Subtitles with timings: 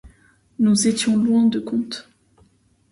[0.57, 2.09] Nous étions loin de compte.